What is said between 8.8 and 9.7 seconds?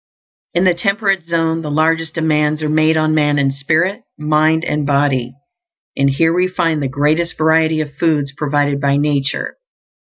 by nature.